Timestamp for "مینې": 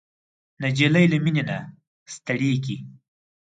1.23-1.43